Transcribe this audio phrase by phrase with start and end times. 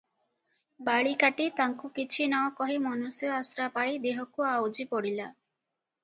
[0.85, 5.29] ବାଳିକାଟି ତାଙ୍କୁ କିଛି ନକହି ମନୁଷ୍ୟ ଆଶ୍ରା ପାଇ ଦେହକୁ ଆଉଜି ପଡ଼ିଲା।